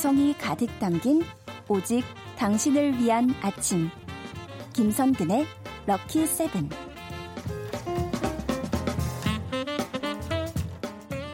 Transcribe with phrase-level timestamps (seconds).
[0.00, 1.20] 감성이 가득 담긴
[1.68, 2.02] 오직
[2.38, 3.90] 당신을 위한 아침.
[4.72, 5.44] 김선근의
[5.84, 6.70] 럭키 세븐.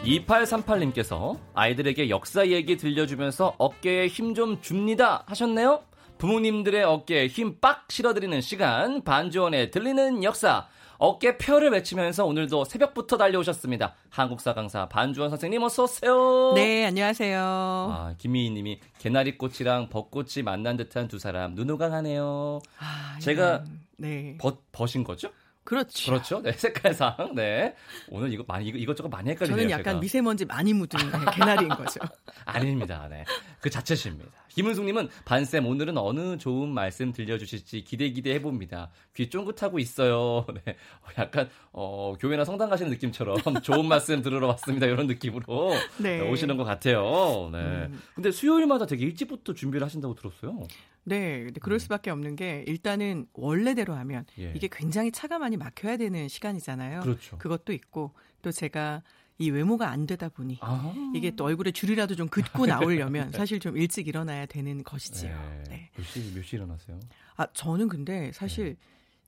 [0.03, 5.85] 2838님께서 아이들에게 역사 얘기 들려주면서 어깨에 힘 좀 줍니다 하셨네요.
[6.19, 10.67] 부모님들의 어깨에 힘 빡 실어드리는 시간 반주원의 들리는 역사
[10.99, 13.95] 어깨 펴를 외치면서 오늘도 새벽부터 달려오셨습니다.
[14.11, 16.53] 한국사 강사 반주원 선생님 어서 오세요.
[16.55, 17.39] 네, 안녕하세요.
[17.41, 22.61] 아, 김미희 님이 개나리 꽃이랑 벚꽃이 만난 듯한 두 사람 눈호강하네요.
[22.79, 23.65] 아, 제가
[23.99, 24.37] 네.
[24.39, 25.31] 벗, 벗인 거죠?
[25.67, 26.11] 그렇죠.
[26.13, 26.43] 그렇죠.
[26.43, 27.35] 네, 색깔상.
[27.35, 27.75] 네.
[28.09, 29.57] 오늘 이거 많이 이거 이것저것 많이 헷갈리네요.
[29.59, 29.99] 저는 약간 제가.
[30.01, 30.89] 미세먼지 많이 묻은
[31.35, 32.01] 개나리인 거죠.
[32.45, 33.07] 아닙니다.
[33.11, 33.25] 네.
[33.61, 34.31] 그 자체십니다.
[34.49, 38.91] 김은숙 님은 반쌤 오늘은 어느 좋은 말씀 들려 주실지 기대 기대해 봅니다.
[39.15, 40.47] 귀 쫑긋하고 있어요.
[40.65, 40.77] 네.
[41.19, 44.87] 약간 어, 교회나 성당 가시는 느낌처럼 좋은 말씀 들으러 왔습니다.
[44.87, 46.21] 이런 느낌으로 네.
[46.21, 47.51] 오시는 것 같아요.
[47.53, 47.59] 네.
[47.59, 48.01] 음.
[48.15, 50.63] 근데 수요일마다 되게 일찍부터 준비를 하신다고 들었어요.
[51.09, 51.79] 네, 근데 그럴 음.
[51.79, 54.53] 수밖에 없는 게 일단은 원래대로 하면 예.
[54.57, 57.01] 이게 굉장히 차가 많이 막혀야 되는 시간이잖아요.
[57.01, 57.39] 그렇죠.
[57.39, 59.03] 그것도 있고 또 제가
[59.39, 60.93] 이 외모가 안 되다 보니 아.
[61.15, 63.37] 이게 또 얼굴에 줄이라도 좀 긋고 나오려면 네.
[63.39, 65.31] 사실 좀 일찍 일어나야 되는 것이지요.
[65.31, 65.65] 네.
[65.69, 65.91] 네.
[65.95, 66.99] 몇 시, 몇 시 일어나세요?
[67.37, 68.77] 아, 저는 근데 사실 네.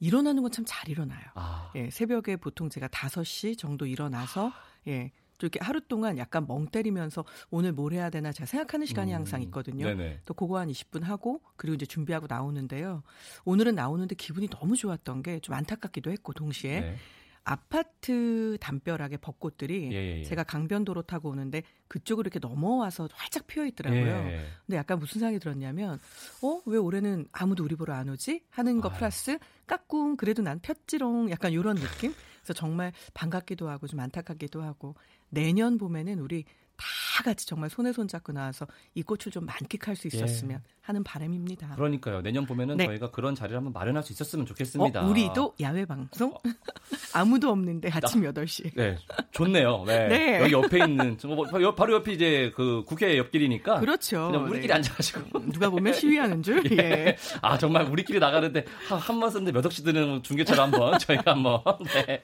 [0.00, 1.22] 일어나는 건 참 잘 일어나요.
[1.34, 1.70] 아.
[1.76, 4.54] 예, 새벽에 보통 제가 5시 정도 일어나서 아.
[4.88, 5.12] 예,
[5.46, 9.42] 이렇게 하루 동안 약간 멍 때리면서 오늘 뭘 해야 되나 제가 생각하는 시간이 음, 항상
[9.42, 9.86] 있거든요.
[9.86, 10.20] 네네.
[10.24, 13.02] 또 그거 한 20분 하고 그리고 이제 준비하고 나오는데요.
[13.44, 16.96] 오늘은 나오는데 기분이 너무 좋았던 게 좀 안타깝기도 했고 동시에 네.
[17.44, 20.24] 아파트 담벼락의 벚꽃들이 예, 예, 예.
[20.24, 24.02] 제가 강변도로 타고 오는데 그쪽으로 이렇게 넘어와서 활짝 피어 있더라고요.
[24.02, 24.46] 예.
[24.66, 25.98] 근데 약간 무슨 생각이 들었냐면
[26.42, 28.42] 어, 왜 올해는 아무도 우리 보러 안 오지?
[28.50, 32.12] 하는 거 플러스 까꿍 그래도 난 폈지롱 약간 요런 느낌?
[32.42, 34.94] 그래서 정말 반갑기도 하고 좀 안타깝기도 하고
[35.30, 36.44] 내년 봄에는 우리
[36.78, 40.72] 다 같이 정말 손에 손 잡고 나와서 이 꽃을 좀 만끽할 수 있었으면 예.
[40.82, 41.74] 하는 바람입니다.
[41.74, 42.22] 그러니까요.
[42.22, 42.86] 내년 봄에는 네.
[42.86, 45.02] 저희가 그런 자리를 한번 마련할 수 있었으면 좋겠습니다.
[45.02, 46.38] 어, 우리도 야외 방송 어.
[47.12, 48.74] 아무도 없는데 아침 나, 8시.
[48.76, 48.96] 네.
[49.32, 49.84] 좋네요.
[49.86, 50.06] 네.
[50.08, 50.40] 네.
[50.40, 54.28] 여기 옆에 있는 뭐, 바로 옆이 이제 그 국회 옆길이니까 그렇죠.
[54.30, 54.74] 그냥 우리끼리 네.
[54.74, 56.62] 앉아 가지고 누가 보면 시위하는 줄.
[56.70, 56.78] 예.
[56.78, 57.16] 예.
[57.42, 61.60] 아, 정말 우리끼리 나가는데 한, 한 말씀인데 몇 억씩 드는 중계처럼 한번 저희가 한번
[62.06, 62.22] 네.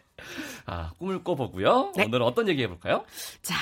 [0.67, 1.93] 아, 꿈을 꿔보고요.
[1.97, 2.05] 네.
[2.05, 3.05] 오늘은 어떤 얘기 해볼까요?
[3.43, 3.55] 자,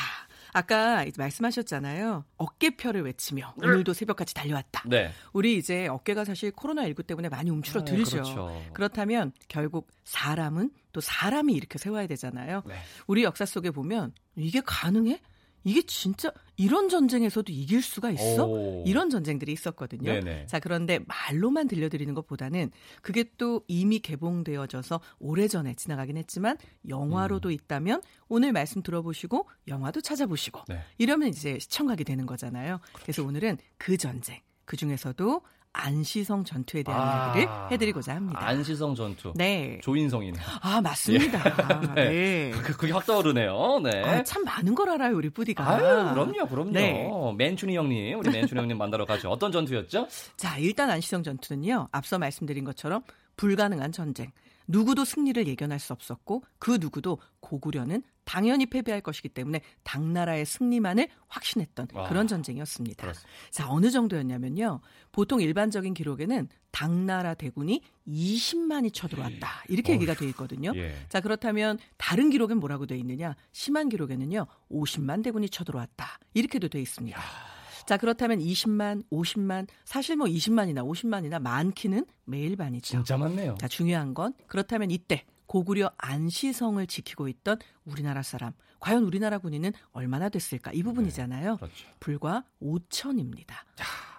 [0.53, 2.25] 아까 말씀하셨잖아요.
[2.37, 3.67] 어깨펴를 외치며 네.
[3.67, 4.83] 오늘도 새벽같이 달려왔다.
[4.87, 5.11] 네.
[5.33, 8.19] 우리 이제 어깨가 사실 코로나19 때문에 많이 움츠러들죠.
[8.19, 8.63] 아, 그렇죠.
[8.75, 12.63] 그렇다면 결국 사람은 또 사람이 이렇게 세워야 되잖아요.
[12.67, 12.75] 네.
[13.07, 15.21] 우리 역사 속에 보면 이게 가능해?
[15.65, 18.47] 이게 진짜 이런 전쟁에서도 이길 수가 있어?
[18.47, 18.85] 오.
[18.87, 20.13] 이런 전쟁들이 있었거든요.
[20.13, 20.47] 네네.
[20.47, 26.57] 자, 그런데 말로만 들려드리는 것보다는 그게 또 이미 개봉되어져서 오래전에 지나가긴 했지만
[26.89, 27.53] 영화로도 음.
[27.53, 30.81] 있다면 오늘 말씀 들어보시고 영화도 찾아보시고 네.
[30.99, 32.79] 이러면 이제 시청하게 되는 거잖아요.
[32.79, 33.03] 그렇죠.
[33.03, 35.43] 그래서 오늘은 그 전쟁 그 중에서도
[35.75, 38.47] 안시성 전투에 대한 아, 이야기를 해드리고자 합니다.
[38.47, 39.33] 안시성 전투.
[39.35, 39.81] 네.
[39.83, 40.43] 조인성이네요.
[40.61, 41.43] 아 맞습니다.
[41.45, 41.95] 예.
[41.95, 42.09] 네.
[42.09, 42.51] 네.
[42.63, 43.81] 그, 그게 확 떠오르네요.
[43.83, 44.03] 네.
[44.03, 45.67] 아, 참 많은 걸 알아요 우리 뿌디가.
[45.67, 45.81] 아유,
[46.13, 46.71] 그럼요, 그럼요.
[46.73, 47.11] 네.
[47.39, 49.31] 맨춘이 형님, 우리 맨춘이 형님 만나러 가죠.
[49.31, 50.09] 어떤 전투였죠?
[50.37, 51.89] 자, 일단 안시성 전투는요.
[51.91, 53.03] 앞서 말씀드린 것처럼
[53.37, 54.31] 불가능한 전쟁.
[54.69, 61.89] 누구도 승리를 예견할 수 없었고 그 누구도 고구려는 당연히 패배할 것이기 때문에 당나라의 승리만을 확신했던
[61.93, 63.03] 와, 그런 전쟁이었습니다.
[63.03, 63.31] 그렇습니다.
[63.51, 64.81] 자, 어느 정도였냐면요.
[65.11, 69.65] 보통 일반적인 기록에는 당나라 대군이 20만이 쳐들어왔다.
[69.69, 70.73] 이렇게 얘기가 돼 있거든요.
[70.77, 70.95] 예.
[71.09, 73.35] 자, 그렇다면 다른 기록엔 뭐라고 돼 있느냐?
[73.51, 74.47] 심한 기록에는요.
[74.71, 76.19] 50만 대군이 쳐들어왔다.
[76.35, 77.19] 이렇게도 돼 있습니다.
[77.19, 77.52] 야.
[77.87, 82.89] 자, 그렇다면 20만, 50만, 사실 뭐 20만이나 50만이나 많기는 매일 반이죠.
[82.89, 83.57] 진짜 많네요.
[83.59, 90.29] 자, 중요한 건 그렇다면 이때 고구려 안시성을 지키고 있던 우리나라 사람, 과연 우리나라 군인은 얼마나
[90.29, 90.73] 됐을까?
[90.73, 91.51] 이 부분이잖아요.
[91.53, 91.87] 네, 그렇죠.
[92.01, 93.55] 불과 5천입니다.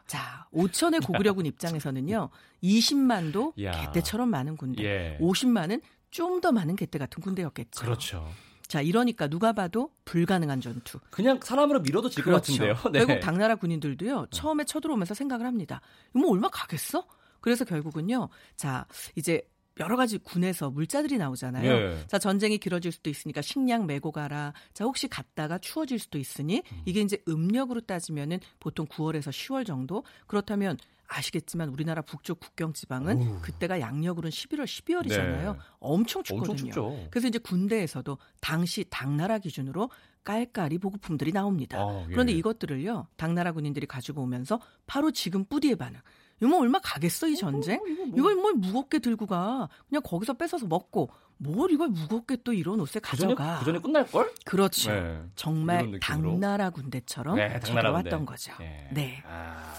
[0.05, 2.29] 자, 5천의 고구려군 입장에서는요,
[2.61, 3.71] 20만도 야.
[3.71, 5.17] 개떼처럼 많은 군대, 예.
[5.19, 5.81] 50만은
[6.11, 7.81] 좀 더 많은 개떼 같은 군대였겠죠.
[7.83, 8.29] 그렇죠.
[8.73, 10.99] 자, 이러니까 누가 봐도 불가능한 전투.
[11.11, 12.53] 그냥 사람으로 밀어도 질것 그렇죠.
[12.53, 12.73] 같은데요.
[12.91, 13.05] 네.
[13.05, 14.29] 결국 당나라 군인들도요.
[14.31, 15.79] 처음에 쳐들어오면서 생각을 합니다.
[16.11, 17.05] 뭐 얼마 가겠어?
[17.39, 18.29] 그래서 결국은요.
[18.55, 19.47] 자, 이제
[19.79, 21.71] 여러 가지 군에서 물자들이 나오잖아요.
[21.71, 21.97] 예.
[22.07, 24.53] 자, 전쟁이 길어질 수도 있으니까 식량 메고 가라.
[24.73, 26.81] 자, 혹시 갔다가 추워질 수도 있으니 음.
[26.85, 30.03] 이게 이제 음력으로 따지면은 보통 9월에서 10월 정도.
[30.27, 30.77] 그렇다면
[31.07, 33.41] 아시겠지만 우리나라 북쪽 국경 지방은 오.
[33.41, 35.53] 그때가 양력으로는 11월, 12월이잖아요.
[35.53, 35.59] 네.
[35.79, 36.71] 엄청 춥거든요.
[36.71, 39.89] 엄청 그래서 이제 군대에서도 당시 당나라 기준으로
[40.23, 41.77] 깔깔이 보급품들이 나옵니다.
[41.79, 42.11] 아, 예.
[42.11, 45.99] 그런데 이것들을요, 당나라 군인들이 가지고 오면서 바로 지금 뿌디의 반응.
[46.47, 47.79] 이거 얼마 가겠어 이 전쟁?
[47.79, 48.17] 어, 뭐.
[48.17, 49.69] 이걸 뭘 무겁게 들고 가?
[49.87, 53.59] 그냥 거기서 뺏어서 먹고 뭘 이걸 무겁게 또 이런 옷에 가져가?
[53.59, 54.31] 그 전에 끝날 걸?
[54.45, 54.91] 그렇죠.
[54.91, 55.21] 네.
[55.35, 58.53] 정말 당나라 군대처럼 네, 들어왔던 거죠.
[58.59, 58.89] 네.
[58.93, 59.23] 네.
[59.27, 59.73] 아,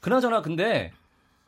[0.00, 0.92] 그나저나 근데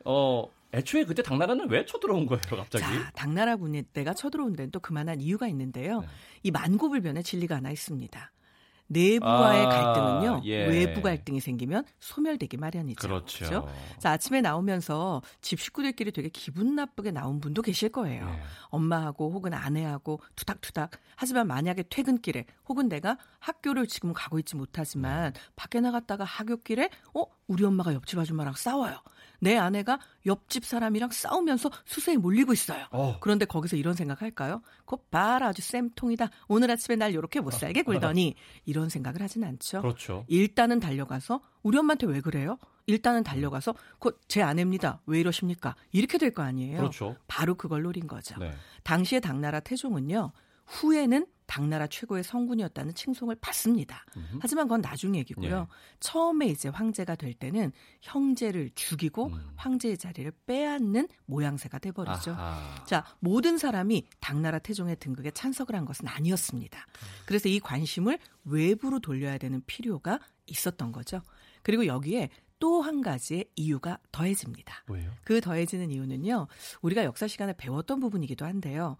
[0.05, 2.83] 어 애초에 그때 당나라는 왜 쳐들어온 거예요, 갑자기?
[2.83, 6.01] 자, 당나라 군대가 쳐들어온 데는 또 그만한 이유가 있는데요.
[6.01, 6.07] 네.
[6.43, 8.31] 이 만고불변의 진리가 하나 있습니다.
[8.89, 10.67] 내부와의 아, 갈등은요 예.
[10.67, 13.07] 외부 갈등이 생기면 소멸되기 마련이죠.
[13.07, 13.45] 그렇죠.
[13.45, 13.69] 그렇죠?
[13.99, 18.27] 자 아침에 나오면서 집 식구들끼리 되게 기분 나쁘게 나온 분도 계실 거예요.
[18.27, 18.43] 예.
[18.69, 20.91] 엄마하고 혹은 아내하고 투닥투닥.
[21.15, 25.39] 하지만 만약에 퇴근길에 혹은 내가 학교를 지금 가고 있지 못하지만 네.
[25.55, 28.97] 밖에 나갔다가 학교길에 어 우리 엄마가 옆집 아줌마랑 싸워요.
[29.39, 32.85] 내 아내가 옆집 사람이랑 싸우면서 수세에 몰리고 있어요.
[32.91, 33.17] 어.
[33.19, 34.61] 그런데 거기서 이런 생각할까요?
[34.85, 36.29] 곧 봐라 아주 쌤통이다.
[36.47, 39.81] 오늘 아침에 날 이렇게 못 살게 굴더니 이런 생각을 하진 않죠.
[39.81, 40.25] 그렇죠.
[40.27, 42.57] 일단은 달려가서 우리 엄마한테 왜 그래요?
[42.85, 43.75] 일단은 달려가서
[44.27, 45.01] 제 아내입니다.
[45.05, 45.75] 왜 이러십니까?
[45.91, 46.77] 이렇게 될 거 아니에요.
[46.77, 47.15] 그렇죠.
[47.27, 48.35] 바로 그걸 노린 거죠.
[48.39, 48.51] 네.
[48.83, 50.31] 당시에 당나라 태종은요.
[50.65, 54.05] 후에는 당나라 최고의 성군이었다는 칭송을 받습니다.
[54.15, 54.37] 음흠.
[54.39, 55.67] 하지만 그건 나중 얘기고요.
[55.67, 55.75] 예.
[55.99, 59.49] 처음에 이제 황제가 될 때는 형제를 죽이고 음.
[59.55, 62.33] 황제의 자리를 빼앗는 모양새가 돼버리죠.
[62.33, 62.85] 아하.
[62.85, 66.85] 자, 모든 사람이 당나라 태종의 등극에 찬석을 한 것은 아니었습니다.
[67.25, 71.23] 그래서 이 관심을 외부로 돌려야 되는 필요가 있었던 거죠.
[71.63, 72.29] 그리고 여기에
[72.59, 74.83] 또한 가지의 이유가 더해집니다.
[74.87, 75.11] 뭐예요?
[75.23, 76.45] 그 더해지는 이유는요.
[76.81, 78.97] 우리가 역사 시간에 배웠던 부분이기도 한데요.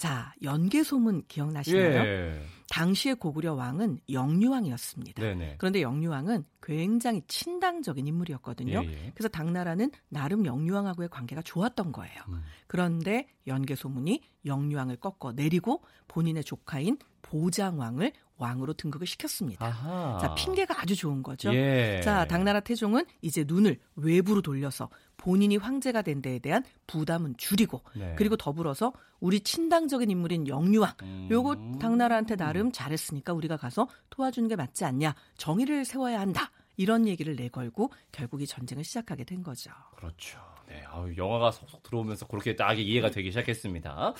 [0.00, 2.00] 자, 연개소문 기억나시나요?
[2.00, 2.42] 예.
[2.70, 5.22] 당시의 고구려 왕은 영유왕이었습니다.
[5.22, 5.56] 네네.
[5.58, 8.82] 그런데 영유왕은 굉장히 친당적인 인물이었거든요.
[8.82, 8.90] 예예.
[8.90, 9.12] 예.
[9.14, 12.16] 그래서 당나라는 나름 영유왕하고의 관계가 좋았던 거예요.
[12.30, 12.42] 음.
[12.66, 19.66] 그런데 연개소문이 영유왕을 꺾어 내리고 본인의 조카인 보장왕을 왕으로 등극을 시켰습니다.
[19.66, 20.18] 아하.
[20.18, 21.52] 자, 핑계가 아주 좋은 거죠.
[21.54, 22.00] 예.
[22.02, 24.88] 자, 당나라 태종은 이제 눈을 외부로 돌려서
[25.20, 28.14] 본인이 황제가 된 데에 대한 부담은 줄이고 네.
[28.16, 31.28] 그리고 더불어서 우리 친당적인 인물인 영유왕 음.
[31.30, 37.36] 요거 당나라한테 나름 잘했으니까 우리가 가서 도와주는 게 맞지 않냐 정의를 세워야 한다 이런 얘기를
[37.36, 39.70] 내걸고 결국 이 전쟁을 시작하게 된 거죠.
[39.96, 40.40] 그렇죠.
[40.66, 44.14] 네, 아유, 영화가 속속 들어오면서 그렇게 딱 이해가 되기 시작했습니다.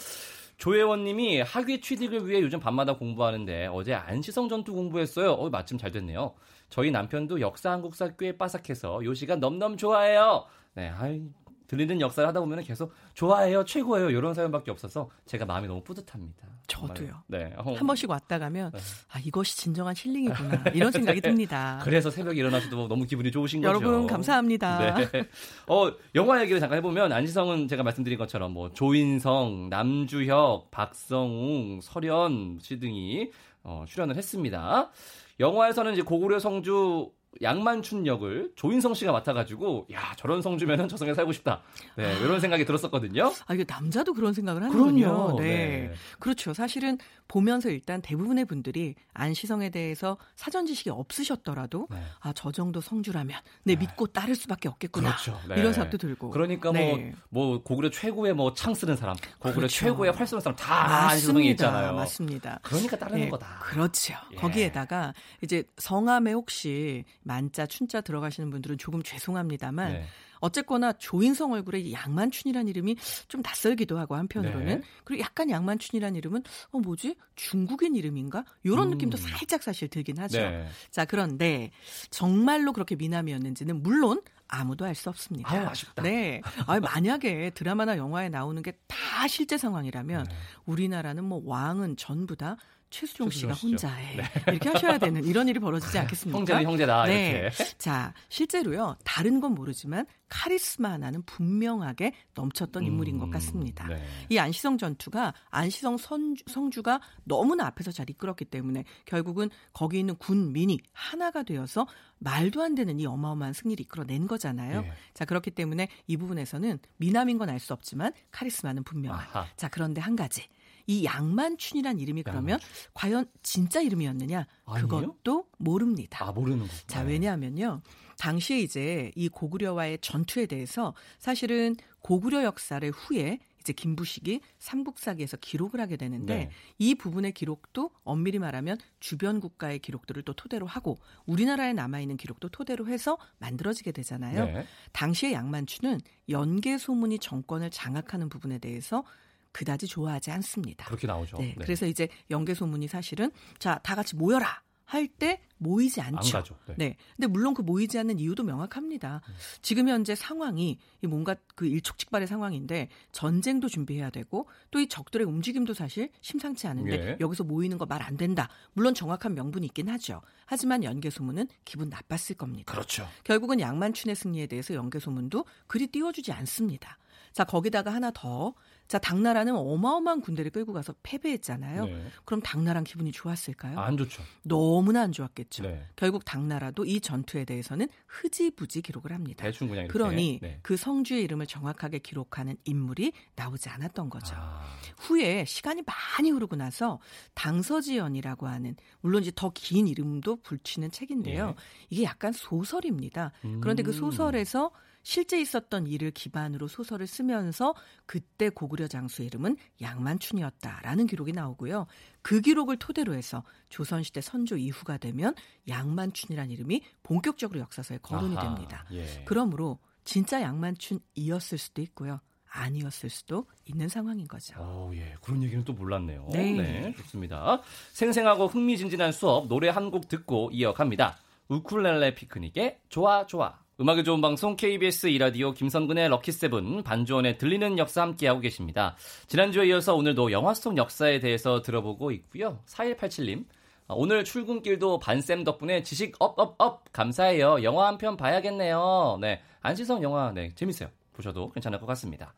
[0.59, 5.33] 조혜원님이 학위 취직을 위해 요즘 밤마다 공부하는데 어제 안시성 전투 공부했어요.
[5.33, 6.35] 어, 마침 잘 됐네요.
[6.69, 10.45] 저희 남편도 역사 한국사 꽤 빠삭해서 요 시간 넘넘 좋아해요.
[10.75, 11.23] 네, 아이,
[11.67, 16.49] 들리는 역사를 하다 보면 계속 좋아해요, 최고예요 이런 사연밖에 없어서 제가 마음이 너무 뿌듯합니다.
[16.67, 17.23] 저도요.
[17.29, 17.53] 네.
[17.57, 17.75] 어.
[17.75, 18.79] 한 번씩 왔다 가면 네.
[19.13, 21.81] 아 이것이 진정한 힐링이구나 이런 생각이 듭니다.
[21.85, 23.69] 그래서 새벽에 일어나서도 너무 기분이 좋으신 거죠.
[23.69, 24.95] 여러분 감사합니다.
[24.95, 25.29] 네.
[25.69, 32.79] 어 영화 얘기를 잠깐 해보면 안지성은 제가 말씀드린 것처럼 뭐 조인성, 남주혁, 박성웅, 설현 씨
[32.79, 33.31] 등이
[33.63, 34.91] 어, 출연을 했습니다.
[35.39, 37.11] 영화에서는 이제 고구려 성주
[37.43, 41.63] 양만춘 역을 조인성 씨가 맡아가지고 야 저런 성주면은 저성에 살고 싶다.
[41.97, 42.13] 네 아.
[42.19, 43.33] 이런 생각이 들었었거든요.
[43.47, 45.37] 아 이게 남자도 그런 생각을 하는군요.
[45.39, 45.45] 네.
[45.45, 45.95] 네.
[46.19, 46.53] 그렇죠.
[46.53, 46.99] 사실은
[47.29, 52.03] 보면서 일단 대부분의 분들이 안시성에 대해서 사전 지식이 없으셨더라도 네.
[52.21, 53.87] 아저 정도 성주라면 내 네, 네.
[53.87, 55.11] 믿고 따를 수밖에 없겠구나.
[55.11, 55.41] 그렇죠.
[55.49, 55.61] 네.
[55.61, 56.31] 이런 생각도 들고.
[56.31, 57.15] 그러니까 뭐뭐 네.
[57.29, 59.87] 뭐 고구려 최고의 뭐 창 쓰는 사람, 고구려 그렇죠.
[59.87, 61.95] 최고의 활 쏘는 사람 다 안시성에 있잖아요.
[61.95, 62.59] 맞습니다.
[62.63, 63.61] 그러니까 따르는 거다.
[63.63, 64.15] 그렇죠.
[64.33, 64.37] 예.
[64.37, 69.93] 거기에다가 이제 성함에 혹시 만자 춘자 들어가시는 분들은 조금 죄송합니다만.
[69.93, 70.05] 네.
[70.41, 72.97] 어쨌거나 조인성 얼굴에 양만춘이라는 이름이
[73.29, 74.83] 좀 낯설기도 하고 한편으로는 네.
[75.05, 76.43] 그리고 약간 양만춘이라는 이름은
[76.73, 78.91] 어 뭐지 중국인 이름인가 이런 음.
[78.93, 80.39] 느낌도 살짝 사실 들긴 하죠.
[80.41, 80.67] 네.
[80.91, 81.71] 자 그런데
[82.11, 85.53] 정말로 그렇게 미남이었는지는 물론 아무도 알 수 없습니다.
[85.53, 86.03] 아유, 아쉽다.
[86.03, 86.41] 네.
[86.67, 90.35] 아 만약에 드라마나 영화에 나오는 게 다 실제 상황이라면 네.
[90.65, 92.57] 우리나라는 뭐 왕은 전부 다
[92.91, 94.17] 최수종 씨가 혼자 해.
[94.17, 94.25] 네.
[94.49, 96.39] 이렇게 하셔야 되는 이런 일이 벌어지지 않겠습니까?
[96.39, 97.05] 형제는 형제다.
[97.07, 97.31] 네.
[97.31, 97.51] 이렇게.
[97.79, 98.97] 자, 실제로요.
[99.05, 103.87] 다른 건 모르지만 카리스마 하나는 분명하게 넘쳤던 인물인 것 음, 같습니다.
[103.87, 104.05] 네.
[104.29, 110.81] 이 안시성 전투가 안시성 선주, 성주가 너무나 앞에서 잘 이끌었기 때문에 결국은 거기 있는 군민이
[110.93, 111.87] 하나가 되어서
[112.19, 114.83] 말도 안 되는 이 어마어마한 승리를 이끌어낸 거잖아요.
[114.83, 114.93] 네.
[115.15, 119.21] 자, 그렇기 때문에 이 부분에서는 미남인 건 알 수 없지만 카리스마는 분명한.
[119.21, 119.47] 아하.
[119.57, 120.45] 자, 그런데 한 가지.
[120.91, 122.69] 이 양만춘이란 이름이 그러면 양만춘.
[122.95, 124.47] 과연 진짜 이름이었느냐?
[124.67, 124.89] 아니요?
[124.89, 126.27] 그것도 모릅니다.
[126.27, 126.69] 아, 모르는 거.
[126.89, 127.81] 자, 왜냐하면요.
[128.19, 135.97] 당시에 이제 이 고구려와의 전투에 대해서 사실은 고구려 역사를 후에 이제 김부식이 삼국사기에서 기록을 하게
[135.97, 136.51] 되는데 네.
[136.79, 142.49] 이 부분의 기록도 엄밀히 말하면 주변 국가의 기록들을 또 토대로 하고 우리나라에 남아 있는 기록도
[142.49, 144.45] 토대로 해서 만들어지게 되잖아요.
[144.47, 144.67] 네.
[144.93, 149.05] 당시의 양만춘은 연개 소문이 정권을 장악하는 부분에 대해서
[149.53, 150.87] 그다지 좋아하지 않습니다.
[150.87, 151.37] 그렇게 나오죠.
[151.39, 151.55] 네, 네.
[151.59, 154.63] 그래서 이제 연개 소문이 사실은 자 다 같이 모여라.
[154.85, 156.39] 할 때 모이지 않죠.
[156.39, 156.75] 안 네.
[156.77, 156.97] 네.
[157.15, 159.21] 근데 물론 그 모이지 않는 이유도 명확합니다.
[159.29, 159.35] 음.
[159.63, 166.11] 지금 현재 상황이 뭔가 그 일촉즉발의 상황인데 전쟁도 준비해야 되고 또 이 적들의 움직임도 사실
[166.23, 167.17] 심상치 않은데 예.
[167.21, 168.49] 여기서 모이는 거 말 안 된다.
[168.73, 170.23] 물론 정확한 명분이 있긴 하죠.
[170.47, 172.73] 하지만 연개소문은 기분 나빴을 겁니다.
[172.73, 173.07] 그렇죠.
[173.23, 176.99] 결국은 양만춘의 승리에 대해서 연개소문도 그리 띄워주지 않습니다.
[177.33, 178.55] 자, 거기다가 하나 더.
[178.91, 181.85] 자, 당나라는 어마어마한 군대를 끌고 가서 패배했잖아요.
[181.85, 182.07] 네.
[182.25, 183.79] 그럼 당나라 기분이 좋았을까요?
[183.79, 184.21] 안 좋죠.
[184.43, 185.63] 너무나 안 좋았겠죠.
[185.63, 185.87] 네.
[185.95, 189.45] 결국 당나라도 이 전투에 대해서는 흐지부지 기록을 합니다.
[189.45, 189.93] 대충 그냥 이렇게.
[189.97, 190.59] 그러니 네.
[190.63, 194.35] 그 성주의 이름을 정확하게 기록하는 인물이 나오지 않았던 거죠.
[194.37, 194.65] 아.
[194.99, 196.99] 후에 시간이 많이 흐르고 나서
[197.35, 201.55] 당서지연이라고 하는 물론 이제 더 긴 이름도 불치는 책인데요.
[201.57, 201.63] 예.
[201.91, 203.31] 이게 약간 소설입니다.
[203.61, 203.93] 그런데 그 음.
[203.93, 207.75] 소설에서 실제 있었던 일을 기반으로 소설을 쓰면서
[208.07, 211.87] 그때 고구려 장수의 이름은 양만춘이었다라는 기록이 나오고요.
[212.23, 215.35] 그 기록을 토대로 해서 조선시대 선조 이후가 되면
[215.69, 218.85] 양만춘이라는 이름이 본격적으로 역사서에 거론이 아하, 됩니다.
[218.93, 219.25] 예.
[219.27, 222.21] 그러므로 진짜 양만춘이었을 수도 있고요.
[222.53, 224.61] 아니었을 수도 있는 상황인 거죠.
[224.61, 225.15] 오, 예.
[225.23, 226.29] 그런 얘기는 또 몰랐네요.
[226.33, 226.53] 네.
[226.53, 226.95] 네.
[226.97, 227.63] 좋습니다.
[227.93, 231.17] 생생하고 흥미진진한 수업 노래 한 곡 듣고 이어갑니다.
[231.49, 233.59] 우쿨렐레 피크닉의 좋아 좋아.
[233.81, 238.95] 음악의 좋은 방송 KBS 이라디오 김선근의 럭키세븐 반주원의 들리는 역사 함께하고 계십니다.
[239.27, 242.59] 지난주에 이어서 오늘도 영화 속 역사에 대해서 들어보고 있고요.
[242.67, 243.47] 4187님
[243.89, 247.63] 아, 오늘 출근길도 반쌤 덕분에 지식 업업업 감사해요.
[247.63, 249.17] 영화 한 편 봐야겠네요.
[249.23, 250.91] 네 안시성 영화 네 재밌어요.
[251.15, 252.35] 보셔도 괜찮을 것 같습니다.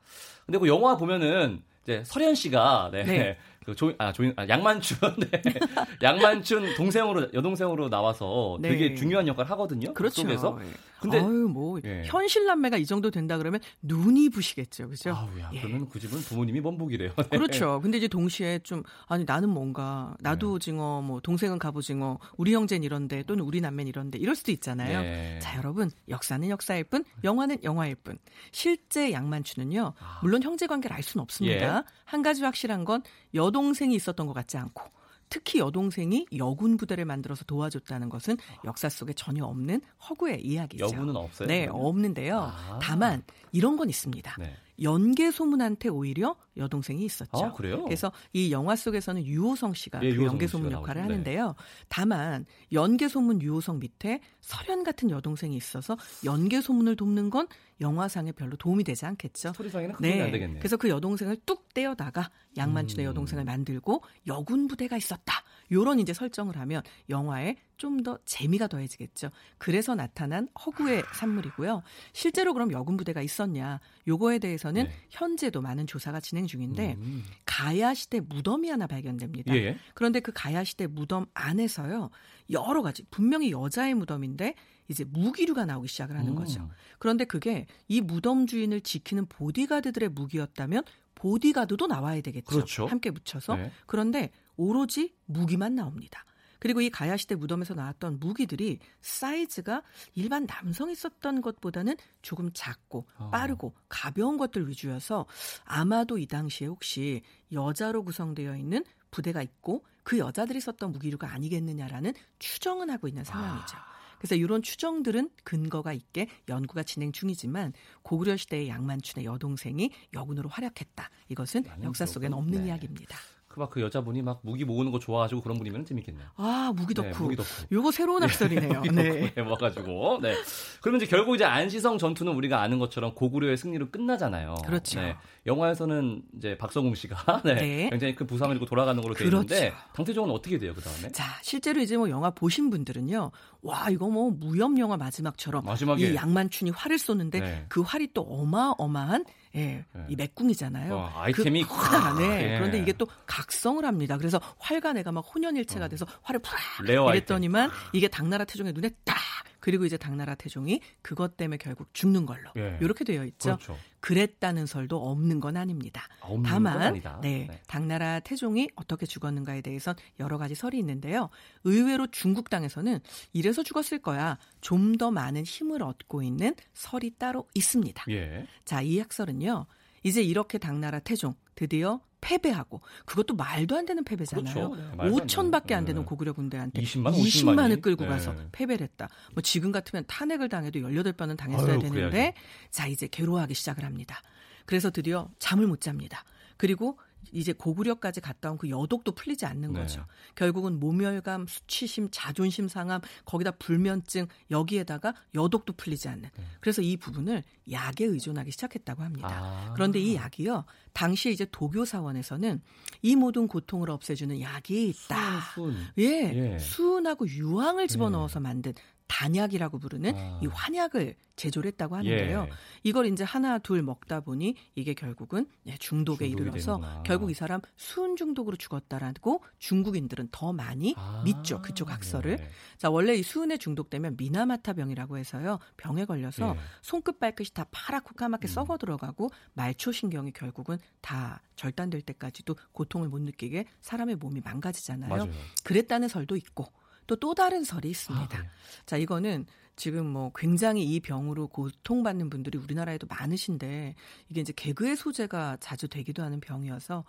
[0.46, 3.02] 근데 그 영화 보면은 이제 설현 씨가 네.
[3.02, 3.38] 네.
[3.64, 4.98] 그 조, 아, 조, 아, 양만춘,
[5.30, 5.42] 네.
[6.02, 8.70] 양만춘 동생으로, 여동생으로 나와서 네.
[8.70, 9.88] 되게 중요한 역할 을 하거든요.
[9.88, 10.22] 그 그렇죠.
[10.22, 10.58] 속에서.
[10.62, 10.66] 예.
[11.00, 11.18] 근데.
[11.18, 12.02] 아유, 뭐, 예.
[12.04, 14.88] 현실 남매가 이 정도 된다 그러면 눈이 부시겠죠.
[14.88, 15.10] 그죠?
[15.10, 15.60] 아우야, 예.
[15.60, 17.12] 그러면 그 집은 부모님이 먼복이래요.
[17.16, 17.38] 네.
[17.38, 17.80] 그렇죠.
[17.80, 20.52] 근데 이제 동시에 좀, 아니, 나는 뭔가, 나도 네.
[20.54, 25.02] 오징어, 뭐, 동생은 갑오징어, 우리 형제는 이런데, 또는 우리 남매는 이런데, 이럴 수도 있잖아요.
[25.02, 25.38] 네.
[25.40, 28.18] 자, 여러분, 역사는 역사일 뿐, 영화는 영화일 뿐.
[28.50, 30.18] 실제 양만춘은요, 아.
[30.22, 31.78] 물론 형제 관계를 알 수는 없습니다.
[31.78, 31.82] 예.
[32.04, 33.02] 한 가지 확실한 건,
[33.34, 34.82] 여 동생이 있었던 것 같지 않고
[35.28, 40.84] 특히 여동생이 여군 부대를 만들어서 도와줬다는 것은 역사 속에 전혀 없는 허구의 이야기죠.
[40.84, 41.48] 여군은 없어요?
[41.48, 41.68] 네?
[41.70, 42.38] 없는데요.
[42.38, 42.78] 아.
[42.82, 44.36] 다만 이런 건 있습니다.
[44.38, 44.54] 네.
[44.80, 47.44] 연계 소문한테 오히려 여동생이 있었죠.
[47.44, 47.52] 아?
[47.52, 51.12] 그래서 이 영화 속에서는 유호성 씨가 예, 그 연계 소문 역할을 나오죠.
[51.12, 51.46] 하는데요.
[51.48, 51.52] 네.
[51.88, 57.46] 다만 연계 소문 유호성 밑에 설현 같은 여동생이 있어서 연계 소문을 돕는 건
[57.80, 59.52] 영화상에 별로 도움이 되지 않겠죠.
[59.52, 60.22] 스토리상에는 네.
[60.22, 60.58] 안 되겠네요.
[60.58, 63.10] 그래서 그 여동생을 뚝 떼어다가 양만춘의 음.
[63.10, 65.41] 여동생을 만들고 여군 부대가 있었다.
[65.72, 69.30] 요런 이제 설정을 하면 영화에 좀 더 재미가 더해지겠죠.
[69.58, 71.82] 그래서 나타난 허구의 산물이고요.
[72.12, 73.80] 실제로 그럼 여군 부대가 있었냐?
[74.06, 74.92] 요거에 대해서는 네.
[75.10, 77.24] 현재도 많은 조사가 진행 중인데 음.
[77.44, 79.54] 가야 시대 무덤이 하나 발견됩니다.
[79.56, 79.78] 예.
[79.94, 82.10] 그런데 그 가야 시대 무덤 안에서요.
[82.50, 84.54] 여러 가지 분명히 여자의 무덤인데
[84.88, 86.34] 이제 무기류가 나오기 시작을 하는 음.
[86.36, 86.70] 거죠.
[86.98, 90.82] 그런데 그게 이 무덤 주인을 지키는 보디가드들의 무기였다면
[91.14, 92.46] 보디가드도 나와야 되겠죠.
[92.46, 92.86] 그렇죠.
[92.86, 93.56] 함께 묻혀서.
[93.56, 93.72] 네.
[93.86, 96.24] 그런데 오로지 무기만 나옵니다.
[96.62, 99.82] 그리고 이 가야시대 무덤에서 나왔던 무기들이 사이즈가
[100.14, 103.30] 일반 남성이 썼던 것보다는 조금 작고 아.
[103.30, 105.26] 빠르고 가벼운 것들 위주여서
[105.64, 112.90] 아마도 이 당시에 혹시 여자로 구성되어 있는 부대가 있고 그 여자들이 썼던 무기류가 아니겠느냐라는 추정은
[112.90, 113.76] 하고 있는 상황이죠.
[113.76, 113.92] 아.
[114.18, 121.10] 그래서 이런 추정들은 근거가 있게 연구가 진행 중이지만 고구려 시대의 양만춘의 여동생이 여군으로 활약했다.
[121.28, 122.68] 이것은 역사 속에는 없는 네.
[122.68, 123.18] 이야기입니다.
[123.52, 126.26] 그막그 그 여자분이 막 무기 모으는 거 좋아하시고 그런 분이면 재밌겠네요.
[126.36, 127.08] 아 무기 덕후.
[127.08, 127.66] 네, 무기 덕후.
[127.70, 128.80] 요거 새로운 학설이네요.
[128.80, 129.42] 무기 네.
[129.42, 130.20] 모아가지고.
[130.22, 130.34] 네.
[130.80, 134.56] 그러면 이제 결국 이제 안시성 전투는 우리가 아는 것처럼 고구려의 승리로 끝나잖아요.
[134.64, 135.00] 그렇죠.
[135.00, 135.16] 네.
[135.46, 137.90] 영화에서는 이제 박성웅 씨가 네, 네.
[137.90, 139.54] 굉장히 큰 부상을 입고 돌아가는 걸로 되어 그렇죠.
[139.54, 141.10] 있는데 당태종은 어떻게 돼요 그 다음에?
[141.12, 143.30] 자 실제로 이제 뭐 영화 보신 분들은요.
[143.62, 147.66] 와 이거 뭐 무협 영화 마지막처럼 마지막에 이 양만춘이 활을 쏘는데 네.
[147.68, 150.06] 그 활이 또 어마어마한 예, 네.
[150.08, 150.94] 이 맥궁이잖아요.
[150.94, 152.14] 어, 아이템이 그 크다.
[152.14, 152.52] 네.
[152.52, 152.58] 예.
[152.58, 154.16] 그런데 이게 또 각성을 합니다.
[154.16, 155.88] 그래서 활과 내가 막 혼연일체가 어.
[155.88, 159.16] 돼서 활을 푸라 이랬더니만 이게 당나라 태종의 눈에 딱
[159.62, 162.78] 그리고 이제 당나라 태종이 그것 때문에 결국 죽는 걸로 예.
[162.80, 163.56] 이렇게 되어 있죠.
[163.56, 163.78] 그렇죠.
[164.00, 166.08] 그랬다는 설도 없는 건 아닙니다.
[166.20, 171.30] 없는 다만 네, 네, 당나라 태종이 어떻게 죽었는가에 대해선 여러 가지 설이 있는데요.
[171.64, 172.98] 의외로 중국 땅에서는
[173.32, 174.38] 이래서 죽었을 거야.
[174.60, 178.04] 좀 더 많은 힘을 얻고 있는 설이 따로 있습니다.
[178.10, 178.46] 예.
[178.64, 179.66] 자, 이 학설은요.
[180.02, 184.70] 이제 이렇게 당나라 태종 드디어 패배하고 그것도 말도 안 되는 패배잖아요.
[184.70, 184.76] 그렇죠.
[184.76, 186.06] 네, 5천밖에 안 되는 네.
[186.06, 188.10] 고구려 군대한테 20만, 20만을 끌고 네.
[188.10, 189.08] 가서 패배를 했다.
[189.34, 192.34] 뭐 지금 같으면 탄핵을 당해도 18번은 당했어야 아유, 되는데 그래야지.
[192.70, 194.22] 자 이제 괴로워하기 시작을 합니다.
[194.66, 196.24] 그래서 드디어 잠을 못 잡니다.
[196.56, 196.98] 그리고
[197.30, 199.80] 이제 고구려까지 갔다 온 그 여독도 풀리지 않는 네.
[199.80, 200.06] 거죠.
[200.34, 206.28] 결국은 모멸감, 수치심, 자존심 상함, 거기다 불면증 여기에다가 여독도 풀리지 않는.
[206.36, 206.44] 네.
[206.60, 209.28] 그래서 이 부분을 약에 의존하기 시작했다고 합니다.
[209.32, 209.72] 아.
[209.74, 210.64] 그런데 이 약이요.
[210.92, 212.60] 당시에 이제 도교 사원에서는
[213.00, 215.40] 이 모든 고통을 없애주는 약이 있다.
[215.54, 215.76] 수은, 수은.
[215.98, 216.58] 예, 예.
[216.58, 218.42] 수은하고 유황을 집어넣어서 예.
[218.42, 218.74] 만든
[219.06, 220.40] 단약이라고 부르는 아.
[220.42, 222.46] 이 환약을 제조를 했다고 하는데요.
[222.48, 222.52] 예.
[222.82, 227.02] 이걸 이제 하나 둘 먹다 보니 이게 결국은 예, 중독에 이르러서 되는구나.
[227.04, 231.22] 결국 이 사람 수은 중독으로 죽었다라고 중국인들은 더 많이 아.
[231.24, 231.62] 믿죠.
[231.62, 232.38] 그쪽 학설을.
[232.40, 232.48] 예.
[232.78, 235.58] 자, 원래 이 수은에 중독되면 미나마타 병이라고 해서요.
[235.76, 236.60] 병에 걸려서 예.
[236.82, 238.48] 손끝 발끝이 다 파랗고 까맣게 음.
[238.48, 245.08] 썩어 들어가고 말초 신경이 결국은 다 절단될 때까지도 고통을 못 느끼게 사람의 몸이 망가지잖아요.
[245.08, 245.30] 맞아요.
[245.64, 246.72] 그랬다는 설도 있고
[247.06, 248.38] 또 또 다른 설이 있습니다.
[248.38, 248.44] 아,
[248.86, 253.94] 자, 이거는 지금 뭐 굉장히 이 병으로 고통받는 분들이 우리나라에도 많으신데
[254.28, 257.04] 이게 이제 개그의 소재가 자주 되기도 하는 병이어서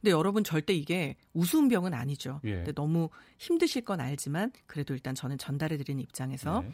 [0.00, 2.40] 근데 여러분 절대 이게 우스운 병은 아니죠.
[2.44, 2.56] 예.
[2.56, 6.72] 근데 너무 힘드실 건 알지만 그래도 일단 저는 전달해 드리는 입장에서 네.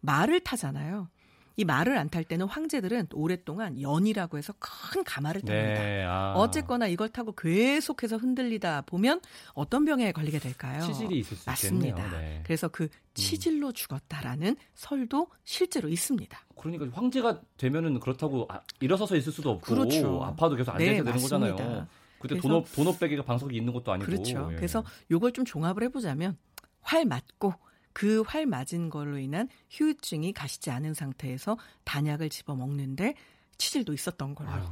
[0.00, 1.08] 말을 타잖아요.
[1.56, 5.82] 이 말을 안 탈 때는 황제들은 오랫동안 연이라고 해서 큰 가마를 탑니다.
[5.82, 6.34] 네, 아.
[6.36, 9.20] 어쨌거나 이걸 타고 계속해서 흔들리다 보면
[9.54, 10.82] 어떤 병에 걸리게 될까요?
[10.82, 11.88] 치질이 있을 수 맞습니다.
[11.98, 12.18] 있겠네요.
[12.20, 12.40] 네.
[12.44, 12.88] 그래서 그 음.
[13.14, 16.38] 치질로 죽었다라는 설도 실제로 있습니다.
[16.56, 20.22] 그러니까 황제가 되면은 그렇다고 아, 일어서서 있을 수도 없고 그렇죠.
[20.22, 21.86] 아파도 계속 앉아 있어야 네, 되는 거잖아요.
[22.20, 24.06] 그때 돈업 돈업백이가 방석이 있는 것도 아니고.
[24.10, 24.48] 그렇죠.
[24.52, 24.56] 예.
[24.56, 26.36] 그래서 요걸 좀 종합을 해보자면
[26.80, 27.52] 활 맞고
[27.96, 33.14] 그 활 맞은 걸로 인한 후유증이 가시지 않은 상태에서 단약을 집어 먹는데
[33.56, 34.50] 치질도 있었던 걸로.
[34.50, 34.66] 아유,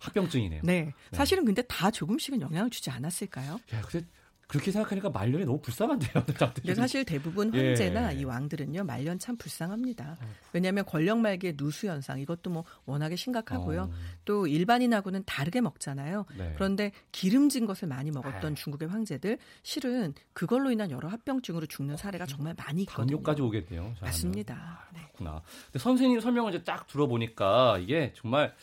[0.00, 0.62] 합병증이네요.
[0.64, 0.86] 네.
[0.86, 0.92] 네.
[1.12, 3.60] 사실은 근데 다 조금씩은 영향을 주지 않았을까요?
[3.74, 4.04] 야, 근데
[4.48, 6.24] 그렇게 생각하니까 말년이 너무 불쌍한데요.
[6.54, 7.68] 근데 사실 대부분 예.
[7.68, 8.18] 황제나 예.
[8.18, 10.16] 이 왕들은요 말년 참 불쌍합니다.
[10.18, 10.26] 아.
[10.54, 13.82] 왜냐하면 권력 말기의 누수 현상 이것도 뭐 워낙에 심각하고요.
[13.82, 13.90] 어.
[14.24, 16.24] 또 일반인하고는 다르게 먹잖아요.
[16.38, 16.52] 네.
[16.54, 18.54] 그런데 기름진 것을 많이 먹었던 아.
[18.54, 23.06] 중국의 황제들 실은 그걸로 인한 여러 합병증으로 죽는 사례가 정말 많이 있거든요.
[23.06, 23.94] 당뇨까지 오겠네요.
[24.00, 24.54] 맞습니다.
[24.54, 25.42] 아, 그렇구나.
[25.66, 28.54] 근데 선생님 설명을 이제 딱 들어보니까 이게 정말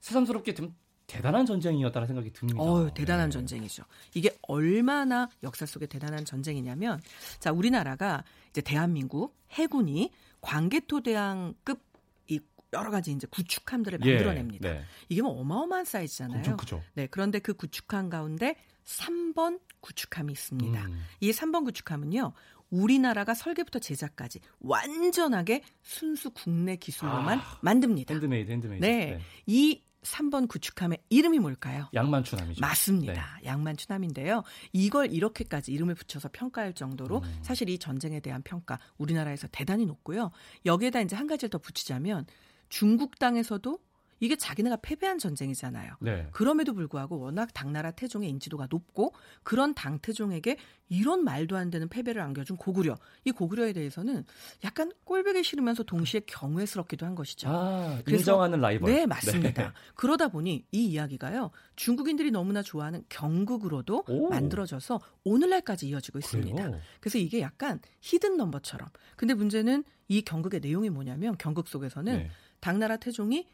[0.00, 0.74] 새삼스럽게 좀
[1.06, 2.60] 대단한 전쟁이었다는 생각이 듭니다.
[2.60, 3.32] 어, 대단한 네.
[3.32, 3.84] 전쟁이죠.
[4.14, 7.00] 이게 얼마나 역사 속에 대단한 전쟁이냐면,
[7.38, 11.80] 자 우리나라가 이제 대한민국 해군이 광개토대왕급
[12.28, 12.40] 이
[12.72, 14.68] 여러 가지 이제 구축함들을 예, 만들어냅니다.
[14.68, 14.84] 네.
[15.08, 16.56] 이게 뭐 어마어마한 사이즈잖아요.
[16.56, 16.82] 그죠.
[16.94, 20.86] 네, 그런데 그 구축함 가운데 3번 구축함이 있습니다.
[20.86, 21.02] 음.
[21.20, 22.32] 이 3번 구축함은요.
[22.70, 28.14] 우리나라가 설계부터 제작까지 완전하게 순수 국내 기술로만 아, 만듭니다.
[28.14, 28.84] 핸드메이드, 핸드메이드.
[28.84, 29.06] 네.
[29.16, 29.20] 네.
[29.46, 31.88] 이 3번 구축함의 이름이 뭘까요?
[31.92, 32.60] 양만춘함이죠.
[32.60, 33.12] 맞습니다.
[33.12, 33.46] 네.
[33.46, 34.44] 양만춘함인데요.
[34.72, 37.38] 이걸 이렇게까지 이름을 붙여서 평가할 정도로 음.
[37.42, 40.30] 사실 이 전쟁에 대한 평가 우리나라에서 대단히 높고요.
[40.66, 42.26] 여기에다 이제 한 가지를 더 붙이자면
[42.68, 43.78] 중국 땅에서도
[44.24, 45.96] 이게 자기네가 패배한 전쟁이잖아요.
[46.00, 46.26] 네.
[46.32, 50.56] 그럼에도 불구하고 워낙 당나라 태종의 인지도가 높고 그런 당 태종에게
[50.88, 52.96] 이런 말도 안 되는 패배를 안겨준 고구려.
[53.24, 54.24] 이 고구려에 대해서는
[54.64, 57.48] 약간 꼴보기 싫으면서 동시에 경외스럽기도 한 것이죠.
[57.50, 58.90] 아, 인정하는 라이벌.
[58.90, 59.62] 네, 맞습니다.
[59.62, 59.70] 네.
[59.94, 61.50] 그러다 보니 이 이야기가요.
[61.76, 64.30] 중국인들이 너무나 좋아하는 경극으로도 오.
[64.30, 66.62] 만들어져서 오늘날까지 이어지고 있습니다.
[66.62, 66.80] 그래요?
[67.00, 68.88] 그래서 이게 약간 히든 넘버처럼.
[69.16, 72.30] 근데 문제는 이 경극의 내용이 뭐냐면 경극 속에서는 네.
[72.60, 73.48] 당나라 태종이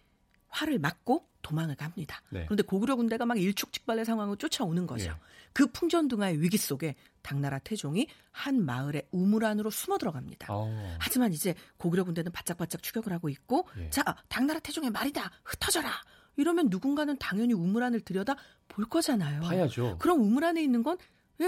[0.50, 2.20] 화를 맞고 도망을 갑니다.
[2.28, 2.44] 네.
[2.44, 5.10] 그런데 고구려 군대가 막 일촉즉발의 상황을 쫓아오는 거죠.
[5.10, 5.14] 예.
[5.52, 10.52] 그 풍전등화의 위기 속에 당나라 태종이 한 마을의 우물 안으로 숨어 들어갑니다.
[10.52, 10.66] 오.
[10.68, 10.96] 어.
[11.00, 13.90] 하지만 이제 고구려 군대는 바짝바짝 추격을 하고 있고 예.
[13.90, 15.90] 자 당나라 태종의 말이다 흩어져라
[16.36, 18.36] 이러면 누군가는 당연히 우물 안을 들여다
[18.68, 19.40] 볼 거잖아요.
[19.40, 19.98] 봐야죠.
[19.98, 20.98] 그럼 우물 안에 있는 건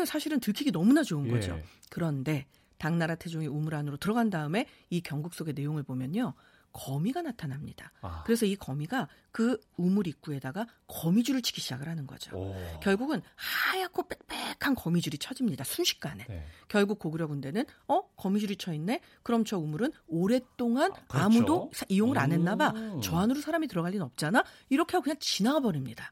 [0.06, 1.30] 사실은 들키기 너무나 좋은 예.
[1.30, 1.60] 거죠.
[1.90, 2.46] 그런데
[2.78, 6.34] 당나라 태종이 우물 안으로 들어간 다음에 이 경국 속의 내용을 보면요.
[6.72, 7.92] 거미가 나타납니다.
[8.00, 8.22] 아.
[8.24, 12.37] 그래서 이 거미가 그 우물 입구에다가 거미줄을 치기 시작을 하는 거죠.
[12.37, 12.54] 오.
[12.80, 15.64] 결국은 하얗고 빽빽한 거미줄이 쳐집니다.
[15.64, 16.24] 순식간에.
[16.28, 16.46] 네.
[16.68, 19.00] 결국 고구려 군대는 어 거미줄이 쳐 있네.
[19.22, 21.28] 그럼 저 우물은 오랫동안 아, 그렇죠.
[21.30, 22.72] 무도 이용을 안 했나 봐.
[23.02, 24.44] 저 안으로 사람이 들어갈 리는 없잖아.
[24.68, 26.11] 이렇게 하고 그냥 지나가 버립니다.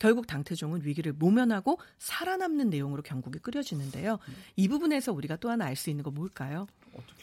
[0.00, 4.18] 결국 당태종은 위기를 모면하고 살아남는 내용으로 경국이 끓여지는데요.
[4.56, 6.66] 이 부분에서 우리가 또 하나 알 수 있는 거 뭘까요?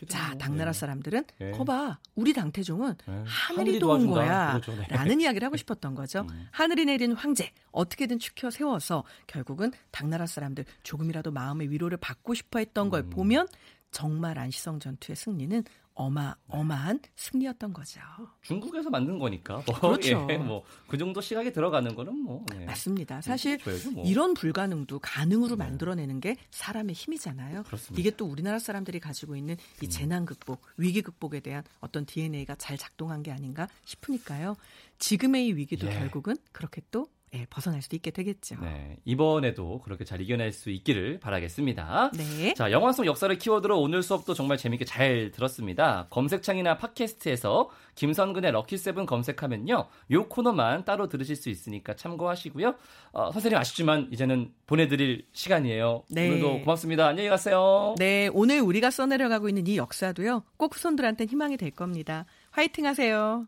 [0.07, 0.79] 자, 당나라 네.
[0.79, 1.51] 사람들은 네.
[1.51, 3.23] 거봐, 우리 당태종은 네.
[3.25, 4.51] 하늘이 도운 거야.
[4.51, 4.75] 그렇죠.
[4.75, 4.87] 네.
[4.89, 6.25] 라는 이야기를 하고 싶었던 거죠.
[6.29, 6.47] 음.
[6.51, 12.89] 하늘이 내린 황제, 어떻게든 추켜 세워서 결국은 당나라 사람들 조금이라도 마음의 위로를 받고 싶어 했던
[12.89, 13.09] 걸 음.
[13.09, 13.47] 보면
[13.91, 15.63] 정말 안시성 전투의 승리는
[15.97, 17.99] 어마어마한 승리였던 거죠.
[18.43, 19.63] 중국에서 만든 거니까.
[19.65, 20.27] 뭐, 그렇죠.
[20.29, 22.65] 예, 뭐그 정도 시각이 들어가는 거는 뭐 예.
[22.65, 23.21] 맞습니다.
[23.21, 23.57] 사실
[23.93, 24.05] 뭐.
[24.05, 25.65] 이런 불가능도 가능으로 네.
[25.65, 27.63] 만들어내는 게 사람의 힘이잖아요.
[27.63, 27.99] 그렇습니다.
[27.99, 29.89] 이게 또 우리나라 사람들이 가지고 있는 이 음.
[29.89, 34.55] 재난 극복, 위기 극복에 대한 어떤 DNA가 잘 작동한 게 아닌가 싶으니까요.
[34.99, 35.93] 지금의 이 위기도 예.
[35.93, 38.55] 결국은 그렇게 또 예, 벗어날 수도 있게 되겠죠.
[38.61, 42.11] 네, 이번에도 그렇게 잘 이겨낼 수 있기를 바라겠습니다.
[42.15, 42.53] 네.
[42.53, 46.07] 자, 영화 속 역사를 키워드로 오늘 수업도 정말 재밌게 잘 들었습니다.
[46.09, 49.87] 검색창이나 팟캐스트에서 김선근의 럭키세븐 검색하면요.
[50.11, 52.75] 요 코너만 따로 들으실 수 있으니까 참고하시고요.
[53.11, 56.03] 어, 선생님 아쉽지만 이제는 보내드릴 시간이에요.
[56.09, 56.29] 네.
[56.29, 57.07] 오늘도 고맙습니다.
[57.07, 57.95] 안녕히 가세요.
[57.97, 60.43] 네, 오늘 우리가 써내려가고 있는 이 역사도요.
[60.55, 62.25] 꼭 후손들한테 희망이 될 겁니다.
[62.51, 63.47] 화이팅 하세요.